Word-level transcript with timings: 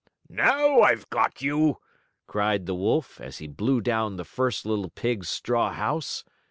"Now 0.31 0.79
I've 0.81 1.07
got 1.11 1.43
you!" 1.43 1.77
cried 2.25 2.65
the 2.65 2.73
wolf, 2.73 3.21
as 3.21 3.37
he 3.37 3.45
blew 3.45 3.81
down 3.81 4.15
the 4.15 4.25
first 4.25 4.65
little 4.65 4.89
pig's 4.89 5.29
straw 5.29 5.71
house. 5.71 6.23